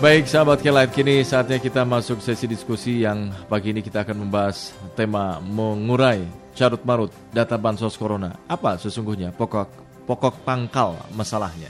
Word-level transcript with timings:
Baik 0.00 0.32
sahabat 0.32 0.64
Kelight, 0.64 0.96
kini 0.96 1.20
saatnya 1.20 1.60
kita 1.60 1.84
masuk 1.84 2.24
sesi 2.24 2.48
diskusi 2.48 3.04
yang 3.04 3.36
pagi 3.52 3.68
ini 3.68 3.84
kita 3.84 4.00
akan 4.00 4.24
membahas 4.24 4.72
tema 4.96 5.44
mengurai 5.44 6.24
carut 6.56 6.80
marut 6.88 7.12
data 7.36 7.60
bansos 7.60 8.00
corona. 8.00 8.32
Apa 8.48 8.80
sesungguhnya 8.80 9.28
pokok 9.36 9.68
pokok 10.08 10.40
pangkal 10.40 10.96
masalahnya? 11.12 11.68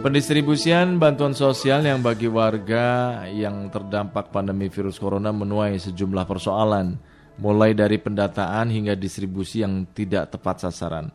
Pendistribusian 0.00 0.96
bantuan 0.96 1.36
sosial 1.36 1.84
yang 1.84 2.00
bagi 2.00 2.32
warga 2.32 3.20
yang 3.28 3.68
terdampak 3.68 4.32
pandemi 4.32 4.72
virus 4.72 4.96
corona 4.96 5.28
menuai 5.28 5.76
sejumlah 5.76 6.24
persoalan, 6.24 6.96
mulai 7.36 7.76
dari 7.76 8.00
pendataan 8.00 8.72
hingga 8.72 8.96
distribusi 8.96 9.60
yang 9.60 9.84
tidak 9.92 10.32
tepat 10.32 10.64
sasaran. 10.64 11.12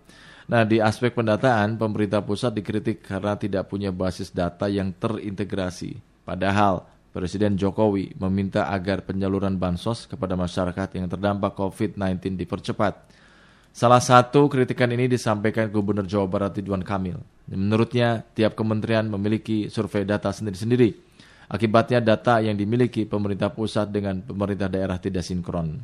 Nah, 0.49 0.65
di 0.65 0.81
aspek 0.81 1.13
pendataan, 1.13 1.77
pemerintah 1.77 2.25
pusat 2.25 2.57
dikritik 2.57 3.05
karena 3.05 3.37
tidak 3.37 3.69
punya 3.69 3.93
basis 3.93 4.33
data 4.33 4.65
yang 4.65 4.89
terintegrasi. 4.97 6.01
Padahal, 6.25 6.89
Presiden 7.13 7.53
Jokowi 7.53 8.17
meminta 8.17 8.65
agar 8.69 9.05
penyaluran 9.05 9.61
bansos 9.61 10.09
kepada 10.09 10.33
masyarakat 10.33 10.97
yang 10.97 11.05
terdampak 11.05 11.53
COVID-19 11.53 12.37
dipercepat. 12.37 12.97
Salah 13.69 14.01
satu 14.01 14.49
kritikan 14.49 14.89
ini 14.89 15.05
disampaikan 15.05 15.69
Gubernur 15.69 16.09
Jawa 16.09 16.25
Barat 16.25 16.57
Ridwan 16.57 16.81
Kamil. 16.81 17.21
Menurutnya, 17.49 18.25
tiap 18.33 18.57
kementerian 18.57 19.05
memiliki 19.05 19.69
survei 19.69 20.01
data 20.01 20.33
sendiri-sendiri. 20.33 20.97
Akibatnya 21.49 22.01
data 22.01 22.41
yang 22.41 22.57
dimiliki 22.57 23.05
pemerintah 23.05 23.53
pusat 23.53 23.89
dengan 23.89 24.21
pemerintah 24.21 24.69
daerah 24.69 24.97
tidak 24.97 25.25
sinkron. 25.25 25.81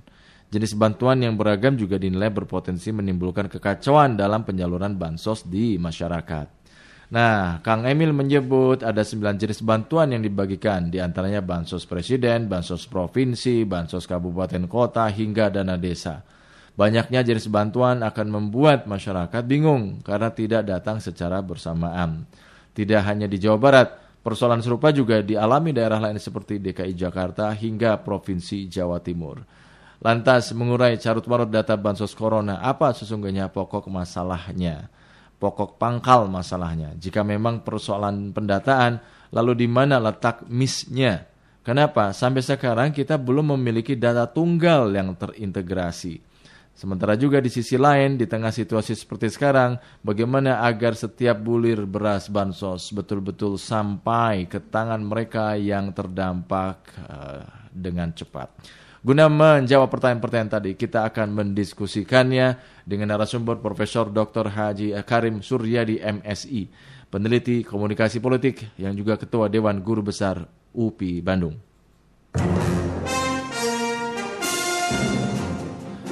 Jenis 0.53 0.77
bantuan 0.77 1.19
yang 1.19 1.35
beragam 1.35 1.73
juga 1.75 1.97
dinilai 1.97 2.29
berpotensi 2.29 2.93
menimbulkan 2.93 3.49
kekacauan 3.49 4.13
dalam 4.13 4.45
penyaluran 4.45 4.95
bansos 4.95 5.43
di 5.45 5.75
masyarakat. 5.81 6.47
Nah, 7.05 7.61
Kang 7.61 7.85
Emil 7.85 8.09
menyebut 8.17 8.81
ada 8.81 9.05
9 9.05 9.37
jenis 9.37 9.61
bantuan 9.61 10.09
yang 10.09 10.25
dibagikan, 10.25 10.89
di 10.89 10.97
antaranya 10.97 11.41
bansos 11.45 11.85
presiden, 11.85 12.49
bansos 12.49 12.89
provinsi, 12.89 13.61
bansos 13.61 14.09
kabupaten 14.09 14.65
kota, 14.65 15.05
hingga 15.13 15.53
dana 15.53 15.77
desa. 15.77 16.25
Banyaknya 16.75 17.23
jenis 17.23 17.47
bantuan 17.47 18.03
akan 18.03 18.27
membuat 18.27 18.89
masyarakat 18.89 19.43
bingung 19.47 20.01
karena 20.01 20.33
tidak 20.33 20.65
datang 20.67 20.99
secara 20.99 21.39
bersamaan. 21.39 22.27
Tidak 22.75 22.99
hanya 23.05 23.31
di 23.31 23.39
Jawa 23.39 23.55
Barat, 23.61 23.87
persoalan 24.19 24.59
serupa 24.59 24.91
juga 24.91 25.23
dialami 25.23 25.71
daerah 25.71 26.01
lain 26.03 26.19
seperti 26.19 26.59
DKI 26.59 26.91
Jakarta 26.97 27.53
hingga 27.55 27.95
Provinsi 28.03 28.67
Jawa 28.67 28.99
Timur. 28.99 29.64
Lantas 30.03 30.51
mengurai 30.51 30.99
carut 30.99 31.23
marut 31.27 31.47
data 31.47 31.75
bansos 31.79 32.11
corona, 32.11 32.59
apa 32.59 32.91
sesungguhnya 32.91 33.47
pokok 33.47 33.87
masalahnya? 33.87 34.91
Pokok 35.39 35.79
pangkal 35.79 36.27
masalahnya. 36.31 36.95
Jika 36.95 37.23
memang 37.23 37.63
persoalan 37.63 38.31
pendataan, 38.31 38.99
lalu 39.31 39.65
di 39.65 39.67
mana 39.67 39.99
letak 39.99 40.47
misnya? 40.47 41.27
Kenapa 41.65 42.13
sampai 42.13 42.45
sekarang 42.45 42.93
kita 42.93 43.17
belum 43.17 43.57
memiliki 43.57 43.97
data 43.97 44.29
tunggal 44.29 44.93
yang 44.93 45.17
terintegrasi? 45.17 46.21
Sementara 46.75 47.15
juga 47.15 47.39
di 47.39 47.47
sisi 47.47 47.79
lain, 47.79 48.19
di 48.19 48.27
tengah 48.27 48.51
situasi 48.51 48.99
seperti 48.99 49.31
sekarang, 49.31 49.79
bagaimana 50.03 50.59
agar 50.67 50.91
setiap 50.91 51.39
bulir 51.39 51.87
beras 51.87 52.27
bansos 52.27 52.91
betul-betul 52.91 53.55
sampai 53.55 54.43
ke 54.51 54.59
tangan 54.59 54.99
mereka 54.99 55.55
yang 55.55 55.95
terdampak 55.95 56.83
uh, 56.99 57.47
dengan 57.71 58.11
cepat. 58.11 58.51
Guna 59.05 59.29
menjawab 59.29 59.93
pertanyaan-pertanyaan 59.93 60.49
tadi, 60.49 60.71
kita 60.73 61.05
akan 61.05 61.29
mendiskusikannya 61.29 62.57
dengan 62.89 63.13
narasumber 63.13 63.61
Profesor 63.61 64.09
Dr. 64.09 64.49
Haji 64.49 64.97
Karim 65.05 65.45
Suryadi 65.45 66.01
MSI, 66.01 66.65
peneliti 67.13 67.61
komunikasi 67.61 68.17
politik 68.17 68.65
yang 68.81 68.97
juga 68.97 69.13
Ketua 69.13 69.45
Dewan 69.45 69.85
Guru 69.85 70.09
Besar 70.09 70.49
UPI 70.73 71.21
Bandung. 71.21 71.53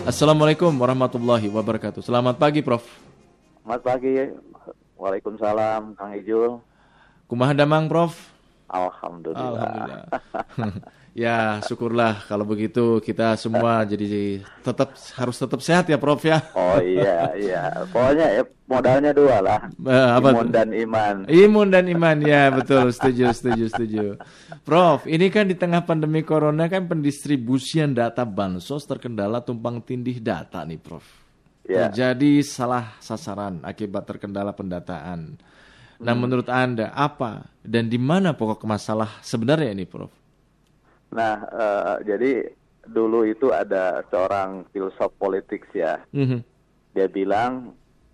Assalamualaikum 0.05 0.69
warahmatullahi 0.77 1.49
wabarakatuh. 1.49 2.05
Selamat 2.05 2.37
pagi, 2.37 2.61
Prof. 2.61 2.85
Selamat 3.65 3.81
pagi. 3.89 4.37
Waalaikumsalam, 5.01 5.97
Kang 5.97 6.13
Ijul. 6.13 6.61
Kumaha 7.25 7.57
damang, 7.57 7.89
Prof? 7.89 8.13
Alhamdulillah. 8.69 10.05
Alhamdulillah. 10.05 11.01
Ya, 11.13 11.62
syukurlah 11.62 12.25
kalau 12.25 12.41
begitu 12.41 12.97
kita 12.97 13.38
semua 13.38 13.85
jadi 13.85 14.41
tetap 14.66 14.97
harus 15.13 15.38
tetap 15.38 15.62
sehat 15.62 15.85
ya, 15.85 16.01
Prof 16.01 16.18
ya. 16.25 16.41
Oh 16.57 16.81
iya, 16.81 17.29
iya. 17.38 17.85
Pokoknya 17.85 18.41
ya, 18.41 18.44
modalnya 18.66 19.13
dua 19.13 19.38
lah. 19.38 19.62
Eh, 19.78 20.09
apa 20.09 20.34
Imun 20.34 20.50
dan 20.50 20.74
iman. 20.74 21.16
Imun 21.29 21.69
dan 21.69 21.85
iman 21.85 22.18
ya 22.18 22.50
betul 22.50 22.90
setuju 22.90 23.29
setuju 23.29 23.66
setuju. 23.69 24.06
Prof, 24.66 25.06
ini 25.06 25.29
kan 25.29 25.46
di 25.46 25.53
tengah 25.53 25.85
pandemi 25.85 26.25
corona 26.25 26.66
kan 26.66 26.90
pendistribusian 26.90 27.94
data 27.94 28.25
bansos 28.25 28.81
terkendala 28.90 29.45
tumpang 29.45 29.85
tindih 29.85 30.18
data 30.18 30.66
nih, 30.66 30.81
Prof. 30.81 31.06
Ya. 31.69 31.94
Terjadi 31.94 32.41
salah 32.41 32.97
sasaran 32.97 33.62
akibat 33.62 34.09
terkendala 34.09 34.50
pendataan. 34.57 35.38
Nah, 36.01 36.16
menurut 36.18 36.50
Anda 36.50 36.90
apa 36.90 37.53
dan 37.62 37.85
di 37.85 38.01
mana 38.01 38.34
pokok 38.34 38.66
masalah 38.66 39.22
sebenarnya 39.22 39.78
ini, 39.78 39.85
Prof? 39.85 40.22
Nah, 41.13 41.35
eh, 41.46 41.96
jadi 42.09 42.31
dulu 42.84 43.24
itu 43.24 43.53
ada 43.53 44.03
seorang 44.12 44.68
filsuf 44.75 45.13
politik 45.16 45.69
ya. 45.72 46.03
Mhm. 46.12 46.44
Dia 46.94 47.07
bilang 47.07 47.74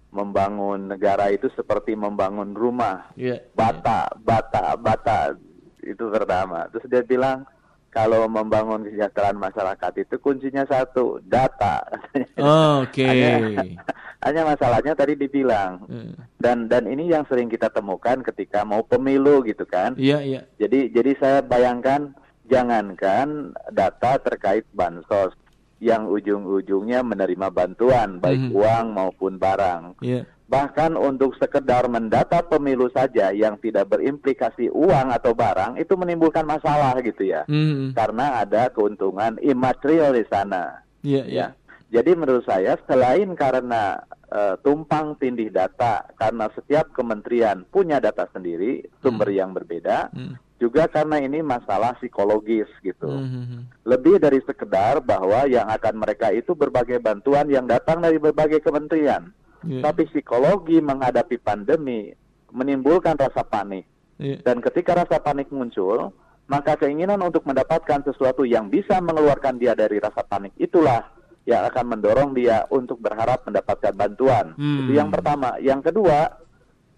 membangun 0.10 0.90
negara 0.90 1.30
itu 1.30 1.50
seperti 1.54 1.94
membangun 1.94 2.54
rumah. 2.54 3.10
Iya. 3.18 3.42
Bata, 3.54 4.10
bata, 4.22 4.78
bata. 4.78 5.34
Itu 5.82 6.10
pertama. 6.10 6.70
Terus 6.70 6.86
dia 6.90 7.04
bilang 7.06 7.46
kalau 7.90 8.30
membangun 8.30 8.86
kesejahteraan 8.86 9.38
masyarakat 9.38 9.94
itu 9.98 10.16
kuncinya 10.22 10.66
satu, 10.70 11.18
data. 11.26 11.82
Oke. 12.82 13.06
hanya, 13.06 13.34
hanya 14.26 14.42
masalahnya 14.46 14.94
tadi 14.94 15.18
dibilang 15.18 15.82
Eh, 15.90 16.14
dan 16.38 16.70
dan 16.70 16.86
ini 16.86 17.10
yang 17.10 17.26
sering 17.26 17.50
kita 17.50 17.74
temukan 17.74 18.22
ketika 18.22 18.62
mau 18.62 18.86
pemilu 18.86 19.42
gitu 19.46 19.66
kan. 19.66 19.98
Iya, 19.98 20.22
iya. 20.22 20.42
Jadi 20.62 20.94
jadi 20.94 21.12
saya 21.18 21.40
bayangkan 21.42 22.14
jangankan 22.50 23.54
data 23.70 24.18
terkait 24.20 24.66
bansos 24.74 25.32
yang 25.80 26.12
ujung-ujungnya 26.12 27.00
menerima 27.02 27.48
bantuan 27.50 28.20
baik 28.20 28.50
Mhm. 28.50 28.52
uang 28.52 28.86
maupun 28.92 29.40
barang. 29.40 29.96
Iya. 30.04 30.28
Bahkan 30.50 30.98
untuk 30.98 31.38
sekedar 31.38 31.86
mendata 31.88 32.42
pemilu 32.42 32.90
saja 32.90 33.30
yang 33.32 33.56
tidak 33.62 33.88
berimplikasi 33.88 34.68
uang 34.68 35.14
atau 35.14 35.32
barang 35.32 35.78
itu 35.78 35.94
menimbulkan 35.94 36.44
masalah 36.44 36.98
gitu 37.00 37.24
ya. 37.24 37.46
Mhm. 37.48 37.94
Karena 37.94 38.42
ada 38.42 38.68
keuntungan 38.68 39.38
imaterial 39.40 40.12
di 40.12 40.26
sana. 40.28 40.84
Iya, 41.00 41.24
iya. 41.30 41.46
Ya. 41.48 41.48
Jadi 41.90 42.12
menurut 42.14 42.44
saya 42.44 42.76
selain 42.84 43.32
karena 43.34 44.02
eh, 44.30 44.54
tumpang 44.62 45.18
tindih 45.18 45.50
data 45.50 46.06
karena 46.14 46.54
setiap 46.54 46.94
kementerian 46.94 47.66
punya 47.66 47.98
data 47.98 48.30
sendiri 48.30 48.86
sumber 49.02 49.34
yang 49.34 49.58
berbeda, 49.58 50.14
Mhm. 50.14 50.38
Juga 50.60 50.92
karena 50.92 51.24
ini 51.24 51.40
masalah 51.40 51.96
psikologis 51.98 52.68
gitu. 52.84 53.08
Mhm. 53.08 53.88
Lebih 53.88 54.20
dari 54.20 54.44
sekedar 54.44 55.00
bahwa 55.00 55.48
yang 55.48 55.66
akan 55.72 55.96
mereka 56.04 56.36
itu 56.36 56.52
berbagai 56.52 57.00
bantuan 57.00 57.48
yang 57.48 57.64
datang 57.64 58.04
dari 58.04 58.20
berbagai 58.20 58.60
kementerian. 58.60 59.32
Iya. 59.64 59.88
Tapi 59.88 60.12
psikologi 60.12 60.84
menghadapi 60.84 61.40
pandemi 61.40 62.12
menimbulkan 62.52 63.16
rasa 63.16 63.42
panik. 63.48 63.88
Iya. 64.20 64.44
Dan 64.44 64.60
ketika 64.60 65.00
rasa 65.00 65.24
panik 65.24 65.48
muncul, 65.48 66.12
maka 66.52 66.76
keinginan 66.76 67.24
untuk 67.24 67.48
mendapatkan 67.48 68.04
sesuatu 68.04 68.44
yang 68.44 68.68
bisa 68.68 69.00
mengeluarkan 69.00 69.56
dia 69.56 69.72
dari 69.78 70.02
rasa 70.02 70.28
panik 70.28 70.52
itulah 70.60 71.08
yang 71.48 71.66
akan 71.66 71.98
mendorong 71.98 72.36
dia 72.36 72.68
untuk 72.70 73.00
berharap 73.00 73.48
mendapatkan 73.48 73.96
bantuan. 73.96 74.54
Hmm. 74.60 74.86
Itu 74.86 74.92
yang 75.00 75.10
pertama. 75.10 75.58
Yang 75.58 75.90
kedua, 75.90 76.36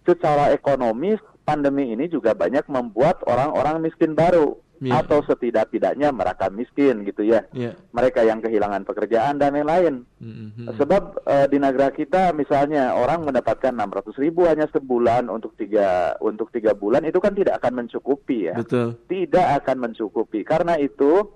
secara 0.03 0.51
ekonomis 0.51 1.21
pandemi 1.41 1.91
ini 1.93 2.07
juga 2.07 2.33
banyak 2.37 2.65
membuat 2.69 3.25
orang-orang 3.25 3.81
miskin 3.81 4.13
baru 4.13 4.57
Iya. 4.81 5.05
atau 5.05 5.21
setidak-tidaknya 5.21 6.09
mereka 6.09 6.49
miskin 6.49 7.05
gitu 7.05 7.21
ya. 7.21 7.45
Iya. 7.53 7.77
Mereka 7.93 8.25
yang 8.25 8.41
kehilangan 8.41 8.81
pekerjaan 8.81 9.37
dan 9.37 9.53
lain-lain. 9.53 10.09
Mhm. 10.17 10.73
Sebab 10.73 11.21
eh, 11.21 11.45
di 11.53 11.61
negara 11.61 11.93
kita 11.93 12.33
misalnya 12.33 12.97
orang 12.97 13.21
mendapatkan 13.21 13.77
600 13.77 14.17
ribu 14.17 14.49
hanya 14.49 14.65
sebulan 14.73 15.29
untuk 15.29 15.53
tiga 15.53 16.17
untuk 16.17 16.49
tiga 16.49 16.73
bulan 16.73 17.05
itu 17.05 17.21
kan 17.21 17.37
tidak 17.37 17.61
akan 17.61 17.85
mencukupi 17.85 18.49
ya. 18.49 18.57
Betul. 18.57 18.97
Tidak 19.05 19.47
akan 19.61 19.77
mencukupi. 19.85 20.41
Karena 20.41 20.73
itu 20.81 21.29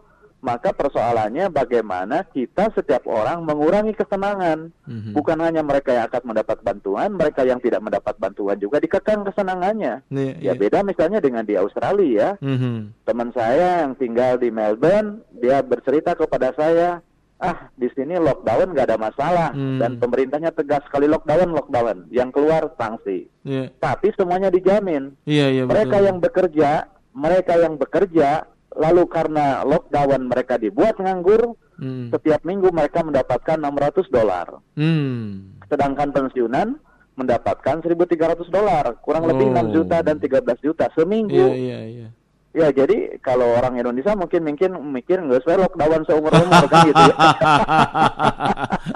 maka 0.46 0.70
persoalannya 0.70 1.50
bagaimana 1.50 2.22
kita 2.30 2.70
setiap 2.78 3.10
orang 3.10 3.42
mengurangi 3.42 3.98
kesenangan. 3.98 4.70
Mhm. 4.86 5.18
Bukan 5.18 5.42
hanya 5.42 5.66
mereka 5.66 5.98
yang 5.98 6.06
akan 6.06 6.22
mendapat 6.30 6.62
bantuan, 6.62 7.10
mereka 7.18 7.42
yang 7.42 7.58
tidak 7.58 7.82
mendapat 7.82 8.14
bantuan 8.22 8.62
juga 8.62 8.78
dikekang 8.78 9.26
kesenangannya. 9.26 10.06
Iya, 10.14 10.34
Ya 10.38 10.54
iya. 10.54 10.54
beda 10.54 10.86
misalnya 10.86 11.18
dengan 11.18 11.42
di 11.42 11.58
Australia 11.58 11.98
ya. 12.06 12.30
Mhm. 12.38 13.02
Teman 13.02 13.34
saya 13.34 13.82
yang 13.88 13.98
tinggal 13.98 14.38
di 14.38 14.54
Melbourne, 14.54 15.26
dia 15.34 15.66
bercerita 15.66 16.14
kepada 16.14 16.54
saya, 16.54 17.02
ah 17.42 17.68
di 17.76 17.90
sini 17.92 18.16
lockdown 18.16 18.72
nggak 18.72 18.88
ada 18.94 18.98
masalah 19.02 19.50
Hmm. 19.52 19.82
dan 19.82 19.98
pemerintahnya 19.98 20.54
tegas 20.54 20.86
sekali 20.86 21.10
lockdown 21.10 21.52
lockdown 21.52 22.08
yang 22.14 22.30
keluar 22.30 22.70
sanksi. 22.78 23.26
Iya. 23.42 23.74
Tapi 23.82 24.14
semuanya 24.14 24.54
dijamin. 24.54 25.18
Iya, 25.26 25.50
iya 25.50 25.64
mereka 25.66 25.98
betul. 25.98 26.08
yang 26.08 26.18
bekerja, 26.22 26.70
mereka 27.12 27.54
yang 27.58 27.76
bekerja 27.76 28.30
lalu 28.76 29.08
karena 29.08 29.64
lockdown 29.64 30.28
mereka 30.28 30.56
dibuat 30.56 31.00
nganggur, 31.00 31.56
Hmm. 31.76 32.08
setiap 32.08 32.40
minggu 32.48 32.72
mereka 32.72 33.04
mendapatkan 33.04 33.60
600 33.60 34.08
dolar. 34.08 34.48
Hmm. 34.80 35.60
Sedangkan 35.68 36.16
pensiunan 36.16 36.80
mendapatkan 37.16 37.84
1.300 37.84 38.48
dolar, 38.48 38.96
kurang 39.04 39.28
lebih 39.28 39.52
Oh. 39.52 39.54
6 39.56 39.66
juta 39.72 40.00
dan 40.00 40.16
13 40.16 40.60
juta 40.60 40.88
seminggu. 40.92 41.36
Iya, 41.36 41.56
iya, 41.56 41.80
iya. 41.84 42.08
Ya 42.56 42.72
jadi 42.72 43.20
kalau 43.20 43.52
orang 43.52 43.76
Indonesia 43.76 44.16
mungkin 44.16 44.48
mungkin 44.48 44.72
mikir 44.90 45.20
nggak 45.20 45.44
usah 45.44 45.60
lockdown 45.60 46.08
seumur 46.08 46.32
umur 46.32 46.64
kan 46.66 46.88
gitu 46.88 47.04
ya. 47.04 47.16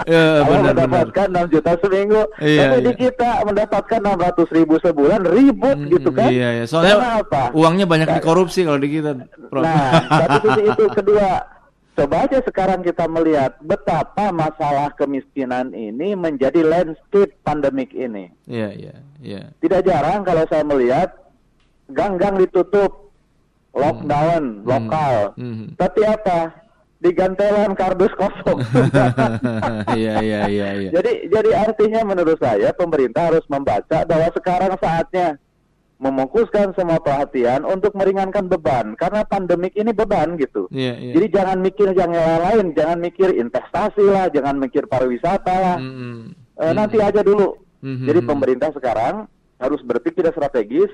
Kalau 0.08 0.48
benar 0.48 0.74
benar. 0.74 0.88
mendapatkan 0.88 1.28
6 1.28 1.54
juta 1.54 1.72
seminggu, 1.78 2.22
Iya, 2.40 2.62
tapi 2.64 2.78
di 2.80 2.88
iya. 2.88 3.00
kita 3.02 3.30
mendapatkan 3.44 4.00
600 4.00 4.56
ribu 4.56 4.76
sebulan 4.80 5.22
ribut 5.26 5.76
Mm, 5.76 5.90
gitu 5.92 6.10
kan? 6.10 6.30
Iya, 6.32 6.48
iya. 6.56 6.66
Soalnya 6.66 6.96
Karena 6.96 7.12
apa? 7.20 7.44
uangnya 7.52 7.86
banyak 7.86 8.08
dikorupsi 8.16 8.64
kalau 8.64 8.80
di 8.80 8.90
kita, 8.90 9.12
Prof. 9.50 9.64
Nah, 9.64 9.92
satu 10.08 10.38
sisi 10.46 10.62
itu 10.66 10.84
kedua, 10.90 11.30
coba 11.94 12.16
aja 12.24 12.38
sekarang 12.42 12.80
kita 12.80 13.06
melihat 13.06 13.60
betapa 13.60 14.32
masalah 14.32 14.96
kemiskinan 14.96 15.72
ini 15.72 16.16
menjadi 16.16 16.64
landscape 16.64 17.36
pandemik 17.44 17.92
ini. 17.92 18.32
Iya, 18.46 18.70
iya, 18.72 18.96
iya. 19.20 19.42
Tidak 19.60 19.84
jarang 19.84 20.24
kalau 20.24 20.48
saya 20.48 20.64
melihat 20.64 21.12
gang-gang 21.88 22.38
ditutup, 22.38 23.09
lockdown 23.76 24.66
lokal. 24.66 25.38
Hmm. 25.38 25.74
Tapi 25.78 26.02
apa? 26.06 26.40
Digantelan 27.00 27.74
kardus 27.80 28.12
kosong. 28.20 28.60
Iya, 29.90 30.22
iya, 30.22 30.42
iya, 30.48 30.70
iya. 30.78 30.90
jadi 30.94 31.32
jadi 31.32 31.50
artinya 31.66 32.06
menurut 32.06 32.38
saya 32.38 32.70
pemerintah 32.76 33.34
harus 33.34 33.42
membaca 33.50 34.06
bahwa 34.06 34.28
sekarang 34.36 34.78
saatnya 34.78 35.40
memfokuskan 36.00 36.72
semua 36.80 37.04
perhatian 37.04 37.68
untuk 37.68 37.92
meringankan 37.92 38.48
beban 38.48 38.96
karena 38.96 39.28
pandemik 39.28 39.76
ini 39.76 39.92
beban 39.92 40.40
gitu. 40.40 40.72
Iya, 40.72 40.96
iya. 40.96 41.14
Jadi 41.20 41.28
jangan 41.36 41.58
mikir 41.60 41.92
yang 41.92 42.16
lain, 42.16 42.72
jangan 42.72 43.00
mikir 43.04 43.36
investasi 43.36 44.06
lah, 44.08 44.32
jangan 44.32 44.56
mikir 44.56 44.88
pariwisata 44.88 45.56
lah. 45.60 45.78
Mm-mm. 45.78 46.32
Eh, 46.56 46.74
nanti 46.76 47.04
aja 47.04 47.20
dulu. 47.20 47.60
Mhm. 47.84 48.08
Jadi 48.08 48.20
pemerintah 48.24 48.72
sekarang 48.72 49.28
harus 49.60 49.84
berpikir 49.84 50.24
strategis, 50.32 50.92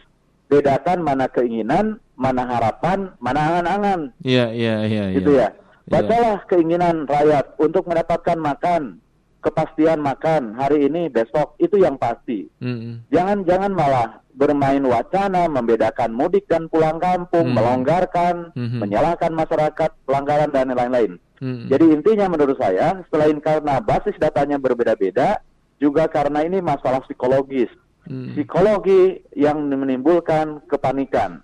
bedakan 0.56 1.04
mana 1.04 1.28
keinginan, 1.28 2.00
mana 2.16 2.48
harapan, 2.48 3.12
mana 3.19 3.40
angan-angan, 3.52 4.16
Iya, 4.24 4.56
iya, 4.56 4.75
iya, 4.88 5.04
iya. 5.12 5.16
gitu 5.19 5.31
ya. 5.36 5.52
Iya. 5.52 5.92
Bacalah 5.92 6.38
keinginan 6.48 7.04
rakyat 7.06 7.60
untuk 7.60 7.84
mendapatkan 7.86 8.40
makan, 8.40 9.04
kepastian 9.44 10.02
makan 10.02 10.56
hari 10.57 10.88
ini, 10.90 11.12
besok 11.12 11.54
itu 11.60 11.78
yang 11.78 12.00
pasti. 12.00 12.50
Mm-mm. 12.63 13.06
Jangan 13.13 13.46
jangan 13.46 13.72
malah 13.75 14.10
bermain 14.34 14.81
wacana, 14.81 15.46
membedakan 15.46 16.12
mudik 16.12 16.50
dan 16.50 16.66
pulang 16.68 16.98
kampung, 16.98 17.54
Hmm. 17.54 17.56
melonggarkan, 17.56 18.52
Mhm. 18.57 18.80
menyalahkan 18.81 19.31
masyarakat, 19.31 19.92
pelanggaran 20.04 20.50
dan 20.50 20.74
lain-lain. 20.74 21.22
Mm-mm. 21.40 21.68
Jadi 21.69 21.86
intinya 21.94 22.31
menurut 22.31 22.57
saya, 22.57 23.06
selain 23.13 23.38
karena 23.40 23.78
basis 23.80 24.18
datanya 24.18 24.57
berbeda-beda, 24.57 25.40
juga 25.78 26.07
karena 26.07 26.42
ini 26.42 26.63
masalah 26.63 27.04
psikologis. 27.06 27.69
Mm. 28.06 28.38
Psikologi 28.38 29.22
yang 29.34 29.66
menimbulkan 29.66 30.62
kepanikan. 30.69 31.42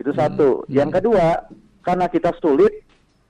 Itu 0.00 0.10
satu. 0.16 0.64
Hmm. 0.64 0.72
Yang 0.72 0.90
kedua, 0.98 1.44
karena 1.84 2.08
kita 2.08 2.32
sulit 2.40 2.72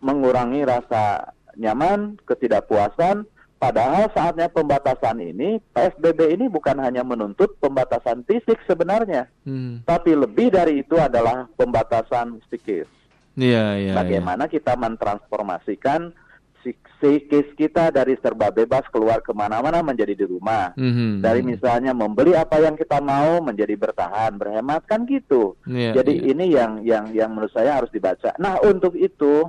mengurangi 0.00 0.62
rasa 0.62 1.34
nyaman, 1.58 2.16
ketidakpuasan, 2.24 3.26
padahal 3.60 4.08
saatnya 4.14 4.48
pembatasan 4.48 5.20
ini, 5.20 5.60
PSBB 5.76 6.38
ini 6.38 6.46
bukan 6.48 6.80
hanya 6.80 7.04
menuntut 7.04 7.58
pembatasan 7.60 8.24
fisik 8.24 8.56
sebenarnya, 8.64 9.28
Mm. 9.44 9.84
tapi 9.84 10.16
lebih 10.16 10.54
dari 10.54 10.80
itu 10.80 10.96
adalah 10.96 11.50
pembatasan 11.58 12.40
psikis. 12.48 12.88
Iya, 13.36 13.76
iya. 13.76 13.94
Bagaimana 13.94 14.48
kita 14.48 14.78
mentransformasikan 14.78 16.14
psikis 16.62 17.48
kita 17.56 17.88
dari 17.88 18.14
serba 18.20 18.52
bebas 18.52 18.84
keluar 18.92 19.24
ke 19.24 19.32
mana-mana 19.32 19.80
menjadi 19.80 20.12
di 20.12 20.24
rumah. 20.28 20.76
Mhm. 20.76 21.24
Dari 21.24 21.40
misalnya 21.40 21.96
membeli 21.96 22.36
apa 22.36 22.60
yang 22.60 22.76
kita 22.76 23.00
mau 23.00 23.40
menjadi 23.40 23.74
bertahan, 23.74 24.36
berhemat 24.36 24.84
kan 24.84 25.08
gitu. 25.08 25.56
Iya, 25.64 25.96
Jadi 26.00 26.12
iya. 26.20 26.26
ini 26.32 26.44
yang 26.52 26.72
yang 26.84 27.04
yang 27.16 27.30
menurut 27.32 27.52
saya 27.56 27.80
harus 27.80 27.88
dibaca. 27.90 28.36
Nah 28.36 28.60
untuk 28.60 28.92
itu, 28.94 29.48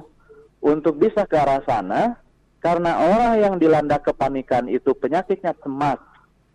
untuk 0.63 0.95
bisa 0.95 1.27
ke 1.27 1.35
arah 1.35 1.59
sana, 1.67 2.15
karena 2.63 2.97
orang 3.01 3.33
yang 3.41 3.55
dilanda 3.59 3.99
kepanikan 3.99 4.71
itu 4.71 4.95
penyakitnya 4.95 5.51
cemas, 5.59 5.99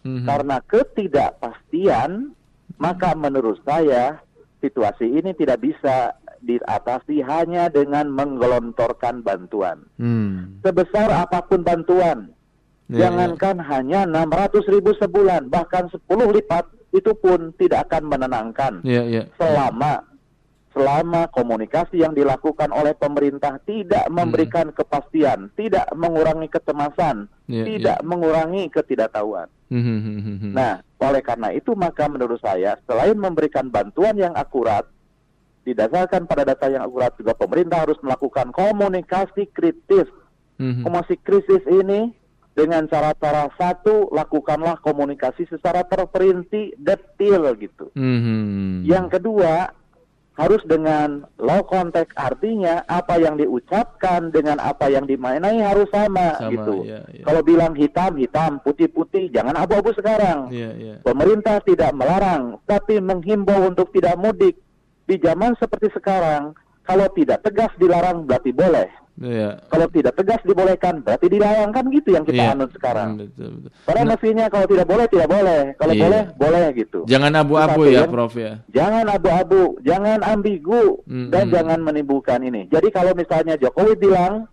Mhm. 0.06 0.24
karena 0.24 0.56
ketidakpastian, 0.64 2.32
maka 2.78 3.12
menurut 3.18 3.58
saya 3.66 4.22
situasi 4.62 5.04
ini 5.20 5.34
tidak 5.36 5.60
bisa 5.60 6.16
diatasi 6.42 7.22
hanya 7.24 7.68
dengan 7.72 8.10
menggelontorkan 8.12 9.22
bantuan. 9.22 9.84
Hmm. 10.00 10.60
Sebesar 10.60 11.08
apa 11.12 11.44
pun 11.46 11.62
bantuan, 11.64 12.32
Iya, 12.86 13.10
jangankan 13.10 13.58
hanya 13.66 14.06
600 14.06 14.62
ribu 14.70 14.94
sebulan, 14.94 15.50
bahkan 15.50 15.90
10 15.90 16.30
lipat, 16.30 16.70
itu 16.94 17.12
pun 17.18 17.50
tidak 17.58 17.90
akan 17.90 18.06
menenangkan. 18.06 18.72
Iya, 18.86 19.02
iya. 19.02 19.22
Selama 19.34 20.06
selama 20.76 21.32
komunikasi 21.32 22.04
yang 22.04 22.12
dilakukan 22.12 22.68
oleh 22.68 22.92
pemerintah 22.92 23.56
tidak 23.64 24.04
memberikan 24.12 24.68
kepastian, 24.76 25.48
tidak 25.56 25.88
mengurangi 25.96 26.52
kecemasan, 26.52 27.32
Iya, 27.48 27.64
tidak 27.64 27.98
mengurangi 28.04 28.68
ketidaktahuan. 28.68 29.48
Mhm, 29.72 29.98
mhm. 30.20 30.50
Nah, 30.52 30.84
oleh 31.00 31.24
karena 31.24 31.50
itu 31.56 31.72
maka 31.72 32.06
menurut 32.06 32.38
saya 32.38 32.76
selain 32.84 33.16
memberikan 33.16 33.72
bantuan 33.72 34.14
yang 34.20 34.36
akurat 34.36 34.84
didasarkan 35.66 36.30
pada 36.30 36.46
data 36.46 36.70
yang 36.70 36.86
akurat 36.86 37.10
juga 37.18 37.34
pemerintah 37.34 37.82
harus 37.82 37.98
melakukan 38.06 38.54
komunikasi 38.54 39.50
kritis. 39.50 40.06
Mhm. 40.62 40.86
Komunikasi 40.86 41.16
krisis 41.26 41.62
ini 41.66 42.14
dengan 42.56 42.88
cara-cara 42.88 43.50
satu 43.58 44.08
lakukanlah 44.14 44.80
komunikasi 44.80 45.44
secara 45.50 45.82
terperinci 45.84 46.78
detail 46.78 47.52
gitu. 47.58 47.90
Mhm. 47.92 48.86
Yang 48.86 49.18
kedua 49.18 49.74
harus 50.36 50.60
dengan 50.68 51.24
low 51.40 51.64
contact 51.64 52.12
artinya 52.12 52.84
apa 52.92 53.16
yang 53.16 53.40
diucapkan 53.40 54.28
dengan 54.28 54.60
apa 54.60 54.92
yang 54.92 55.08
dimainai 55.08 55.64
harus 55.64 55.88
sama, 55.88 56.36
Sama, 56.36 56.52
gitu. 56.52 56.84
iya, 56.84 57.00
iya. 57.08 57.24
Kalau 57.24 57.40
bilang 57.40 57.72
hitam 57.72 58.20
hitam, 58.20 58.60
putih 58.60 58.92
putih, 58.92 59.32
jangan 59.32 59.56
abu-abu 59.56 59.96
sekarang. 59.96 60.52
Iya, 60.52 60.70
iya. 60.76 60.94
Pemerintah 61.00 61.64
tidak 61.64 61.96
melarang, 61.96 62.60
tapi 62.68 63.00
menghimbau 63.00 63.64
untuk 63.64 63.88
tidak 63.96 64.20
mudik. 64.20 64.60
Di 65.06 65.16
zaman 65.22 65.54
seperti 65.56 65.88
sekarang, 65.94 66.52
kalau 66.82 67.06
tidak 67.14 67.42
tegas 67.42 67.70
dilarang 67.78 68.26
berarti 68.26 68.50
boleh. 68.50 68.90
Iya. 69.16 69.56
Kalau 69.72 69.88
tidak 69.88 70.12
tegas 70.12 70.44
dibolehkan 70.44 71.00
berarti 71.00 71.32
dilarang 71.32 71.72
kan 71.72 71.88
gitu 71.88 72.12
yang 72.12 72.28
kita 72.28 72.36
Iya. 72.36 72.52
anut 72.52 72.68
sekarang. 72.76 73.16
Hmm, 73.16 73.20
Betul, 73.24 73.50
betul. 73.64 73.70
Karena 73.88 74.02
mestinya 74.12 74.44
kalau 74.52 74.66
tidak 74.68 74.86
boleh 74.86 75.06
tidak 75.08 75.28
boleh, 75.32 75.60
kalau 75.80 75.94
Iya. 75.96 76.02
boleh 76.04 76.22
boleh 76.36 76.66
gitu. 76.76 76.98
Jangan 77.08 77.32
abu-abu 77.32 77.82
ya, 77.88 78.04
kan? 78.04 78.12
Prof 78.12 78.34
ya. 78.36 78.52
Jangan 78.76 79.04
abu-abu, 79.08 79.62
jangan 79.80 80.18
ambigu, 80.20 81.00
Mm-mm. 81.08 81.32
dan 81.32 81.44
jangan 81.48 81.80
menimbulkan 81.80 82.44
ini. 82.44 82.68
Jadi 82.68 82.92
kalau 82.92 83.16
misalnya 83.16 83.56
Jokowi 83.56 83.96
bilang 83.96 84.52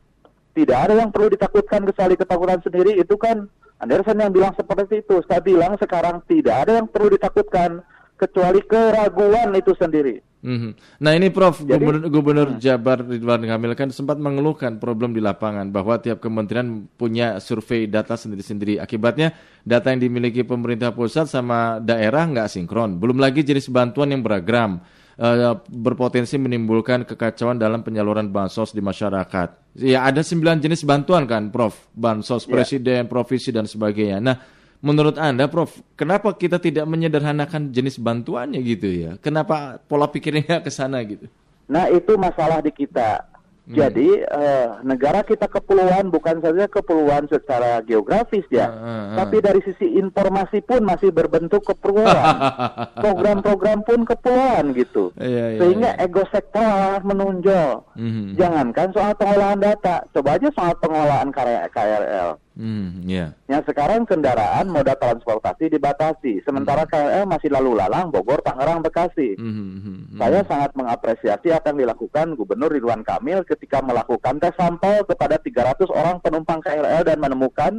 tidak 0.55 0.79
ada 0.79 0.93
yang 0.95 1.11
perlu 1.11 1.27
ditakutkan 1.27 1.83
kecuali 1.83 2.15
ketakutan 2.15 2.63
sendiri, 2.63 2.95
itu 2.95 3.19
kan 3.19 3.51
Anderson 3.83 4.15
yang 4.15 4.31
bilang 4.31 4.55
seperti 4.55 5.03
itu. 5.03 5.19
Saya 5.27 5.43
bilang 5.43 5.75
sekarang 5.75 6.23
tidak 6.23 6.55
ada 6.55 6.79
yang 6.79 6.87
perlu 6.87 7.11
ditakutkan 7.11 7.83
kecuali 8.15 8.63
keraguan 8.63 9.51
itu 9.59 9.75
sendiri. 9.75 10.23
Mhm. 10.43 10.99
Nah 10.99 11.11
ini 11.15 11.31
Prof, 11.31 11.63
Jadi- 11.63 11.71
Gubernur, 11.79 12.03
Gubernur 12.11 12.49
Jabar 12.59 12.99
Ridwan 12.99 13.47
Kamil 13.47 13.73
kan 13.79 13.87
sempat 13.95 14.19
mengeluhkan 14.19 14.75
problem 14.75 15.15
di 15.15 15.23
lapangan 15.23 15.71
bahwa 15.71 15.95
tiap 16.03 16.19
kementerian 16.19 16.83
punya 16.99 17.39
survei 17.39 17.87
data 17.87 18.19
sendiri-sendiri. 18.19 18.75
Akibatnya 18.75 19.31
data 19.63 19.95
yang 19.95 20.03
dimiliki 20.03 20.43
pemerintah 20.43 20.91
pusat 20.91 21.31
sama 21.31 21.79
daerah 21.79 22.27
nggak 22.27 22.51
sinkron. 22.51 22.99
Belum 22.99 23.23
lagi 23.23 23.39
jenis 23.47 23.71
bantuan 23.71 24.11
yang 24.11 24.19
beragam, 24.19 24.83
eh, 25.15 25.55
berpotensi 25.71 26.35
menimbulkan 26.35 27.07
kekacauan 27.07 27.55
dalam 27.55 27.79
penyaluran 27.79 28.27
bansos 28.27 28.75
di 28.75 28.83
masyarakat. 28.83 29.79
Ya 29.79 30.03
ada 30.03 30.21
9 30.21 30.59
jenis 30.59 30.83
bantuan 30.83 31.23
kan, 31.23 31.55
Prof. 31.55 31.87
Bansos 31.95 32.45
Ya. 32.45 32.51
presiden, 32.51 33.07
provinsi 33.07 33.55
dan 33.55 33.63
sebagainya. 33.63 34.19
Nah 34.19 34.35
Menurut 34.83 35.15
Anda, 35.15 35.47
Prof, 35.47 35.79
kenapa 35.95 36.35
kita 36.35 36.59
tidak 36.59 36.83
menyederhanakan 36.83 37.71
jenis 37.71 37.95
bantuannya 37.95 38.59
gitu 38.59 38.91
ya? 38.91 39.11
Kenapa 39.17 39.79
pola 39.79 40.11
pikirnya 40.11 40.59
ke 40.59 40.67
sana 40.67 40.99
gitu? 41.07 41.31
Nah 41.71 41.87
itu 41.87 42.19
masalah 42.19 42.59
di 42.59 42.67
kita. 42.67 43.23
Hmm. 43.63 43.79
Jadi 43.79 44.11
eh, 44.19 44.67
negara 44.83 45.23
kita 45.23 45.47
kepulauan 45.47 46.11
bukan 46.11 46.43
saja 46.43 46.67
kepulauan 46.67 47.31
secara 47.31 47.79
geografis 47.79 48.43
ya, 48.51 48.67
Ah, 48.67 48.75
ah, 48.75 48.83
ah. 48.83 49.15
tapi 49.23 49.39
dari 49.39 49.63
sisi 49.63 49.87
informasi 49.95 50.59
pun 50.59 50.83
masih 50.83 51.15
berbentuk 51.15 51.63
kepulauan. 51.63 52.43
Program-program 53.07 53.87
pun 53.87 54.03
kepulauan 54.03 54.75
gitu. 54.75 55.15
Iya, 55.15 55.55
iya, 55.55 55.59
Sehingga 55.63 55.95
iya. 55.95 56.03
ego 56.03 56.27
sektoral 56.27 56.99
menonjol. 57.07 57.87
Mhm. 57.95 58.35
Jangankan 58.35 58.91
soal 58.91 59.15
pengolahan 59.15 59.59
data, 59.63 60.03
coba 60.11 60.35
aja 60.35 60.51
soal 60.51 60.75
pengolahan 60.83 61.31
KR- 61.31 61.71
KRL. 61.71 62.29
Hmm, 62.53 63.01
ya. 63.09 63.33
Yang 63.49 63.73
sekarang 63.73 64.05
kendaraan 64.05 64.69
moda 64.69 64.93
transportasi 64.93 65.73
dibatasi, 65.73 66.45
sementara 66.45 66.85
KRL 66.85 67.25
masih 67.25 67.49
lalu 67.49 67.73
lalang 67.73 68.13
Bogor, 68.13 68.45
Tangerang, 68.45 68.85
Bekasi. 68.85 69.33
Mhm, 69.41 69.49
mhm, 69.49 69.95
mhm. 70.13 70.19
Saya 70.21 70.41
sangat 70.45 70.71
mengapresiasi 70.77 71.49
apa 71.49 71.73
yang 71.73 71.89
dilakukan 71.89 72.37
Gubernur 72.37 72.69
Ridwan 72.69 73.01
Kamil 73.01 73.41
ketika 73.45 73.81
melakukan 73.81 74.37
tes 74.37 74.53
sampel 74.53 75.01
kepada 75.05 75.41
300 75.41 75.89
orang 75.89 76.21
penumpang 76.21 76.61
KRL 76.61 77.01
dan 77.01 77.17
menemukan 77.17 77.73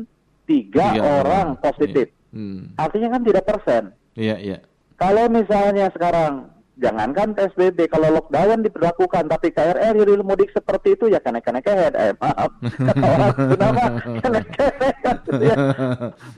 tiga 0.45 0.91
Tiga 0.95 1.03
orang 1.23 1.55
positif. 1.63 2.11
Iya. 2.11 2.23
Hmm. 2.35 2.75
Artinya 2.75 3.09
kan 3.15 3.23
tidak 3.23 3.45
persen. 3.47 3.83
Iya, 4.19 4.37
iya. 4.43 4.59
Kalau 4.99 5.27
misalnya 5.31 5.91
sekarang 5.95 6.54
jangankan 6.75 7.39
PSBB, 7.39 7.87
kalau 7.87 8.11
lockdown 8.11 8.67
diberlakukan, 8.67 9.31
tapi 9.31 9.55
KRL 9.55 9.95
hilir 9.95 10.23
mudik 10.27 10.51
seperti 10.51 10.99
itu 10.99 11.07
ya 11.07 11.23
kenek-kenek 11.23 11.67
eh 11.71 12.13
maaf 12.19 12.51
kata 12.91 13.07
orang 13.07 13.35
kenapa 13.55 13.83
kenek-kenek 14.21 14.95
ya. 15.39 15.57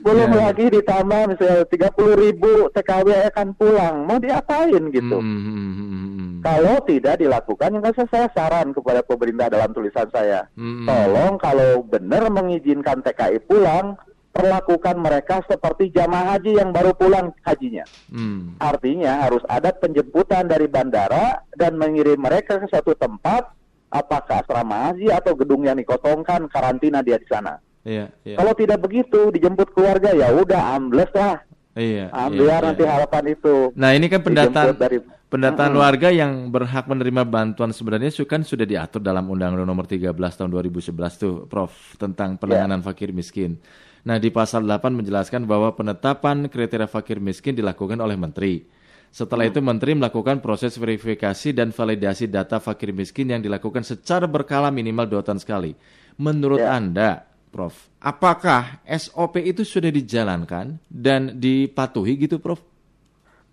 Belum 0.05 0.27
Iya, 0.27 0.35
iya. 0.35 0.43
lagi 0.49 0.65
ditambah 0.69 1.21
misalnya 1.33 1.63
30 1.65 2.23
ribu 2.23 2.53
TKW 2.75 3.09
akan 3.33 3.47
pulang, 3.55 3.95
mau 4.05 4.19
diapain 4.19 4.83
gitu? 4.91 5.17
Hmm, 5.17 5.39
hmm, 5.39 5.53
hmm, 5.55 5.73
hmm, 5.73 5.91
hmm. 5.93 6.31
Kalau 6.43 6.75
tidak 6.85 7.15
dilakukan, 7.17 7.69
yang 7.73 7.83
saya, 7.95 8.07
saya 8.11 8.27
saran 8.35 8.71
kepada 8.75 9.01
pemerintah 9.03 9.47
dalam 9.49 9.71
tulisan 9.73 10.07
saya, 10.13 10.45
Hmm. 10.57 10.85
tolong 10.85 11.35
kalau 11.39 11.83
benar 11.85 12.29
mengizinkan 12.29 13.01
TKI 13.01 13.41
pulang, 13.47 13.97
perlakukan 14.37 14.95
mereka 15.01 15.41
seperti 15.49 15.89
jamaah 15.89 16.37
haji 16.37 16.61
yang 16.61 16.69
baru 16.69 16.93
pulang 16.93 17.33
hajinya. 17.41 17.89
Hmm. 18.13 18.53
Artinya 18.61 19.25
harus 19.25 19.41
ada 19.49 19.73
penjemputan 19.73 20.45
dari 20.45 20.69
bandara 20.69 21.41
dan 21.57 21.73
mengirim 21.81 22.21
mereka 22.21 22.61
ke 22.61 22.69
suatu 22.69 22.93
tempat, 22.93 23.49
apakah 23.89 24.45
asrama 24.45 24.93
haji 24.93 25.09
atau 25.09 25.33
gedung 25.33 25.65
yang 25.65 25.81
dikosongkan, 25.81 26.45
karantina 26.53 27.01
dia 27.01 27.17
di 27.17 27.25
sana. 27.25 27.57
Iya, 27.81 28.13
iya. 28.21 28.37
Kalau 28.37 28.53
tidak 28.53 28.85
begitu, 28.85 29.33
dijemput 29.33 29.73
keluarga 29.73 30.13
ya 30.13 30.29
udah 30.29 30.77
ambles 30.77 31.09
lah, 31.17 31.41
Iya. 31.77 32.09
ambil 32.09 32.49
iya, 32.49 32.57
nanti 32.61 32.83
iya. 32.83 32.91
harapan 32.93 33.23
itu. 33.37 33.55
Nah, 33.77 33.89
ini 33.93 34.05
kan 34.09 34.21
pendataan 34.25 34.65
Dijemput 34.73 34.81
dari 34.81 34.97
pendataan 35.29 35.71
Mm-mm. 35.71 35.83
warga 35.85 36.09
yang 36.09 36.49
berhak 36.49 36.85
menerima 36.89 37.23
bantuan 37.27 37.69
sebenarnya 37.69 38.09
kan 38.25 38.41
sudah 38.41 38.65
diatur 38.65 38.99
dalam 39.03 39.29
Undang-Undang 39.29 39.69
Nomor 39.69 39.85
13 39.85 40.13
tahun 40.13 40.49
2011 40.49 41.21
tuh, 41.21 41.33
Prof, 41.45 41.71
tentang 42.01 42.35
penanganan 42.41 42.81
fakir 42.81 43.13
miskin. 43.13 43.61
Nah, 44.07 44.23
di 44.23 44.31
pasal 44.31 44.63
8 44.63 44.95
menjelaskan 44.95 45.43
bahwa 45.43 45.75
penetapan 45.75 46.47
kriteria 46.47 46.87
fakir 46.87 47.19
miskin 47.19 47.59
dilakukan 47.59 47.99
oleh 47.99 48.15
menteri. 48.15 48.63
Setelah 49.11 49.51
itu 49.51 49.59
menteri 49.59 49.99
melakukan 49.99 50.39
proses 50.39 50.79
verifikasi 50.79 51.51
dan 51.51 51.75
validasi 51.75 52.31
data 52.31 52.63
fakir 52.63 52.95
miskin 52.95 53.27
yang 53.35 53.43
dilakukan 53.43 53.83
secara 53.83 54.23
berkala 54.23 54.71
minimal 54.71 55.11
dua 55.11 55.21
tahun 55.27 55.43
sekali. 55.43 55.75
Menurut 56.15 56.63
Ya. 56.63 56.79
Anda, 56.79 57.27
Prof, 57.51 57.91
apakah 57.99 58.79
SOP 58.87 59.43
itu 59.43 59.67
sudah 59.67 59.91
dijalankan 59.91 60.79
dan 60.87 61.35
dipatuhi 61.35 62.15
gitu, 62.15 62.39
Prof? 62.39 62.63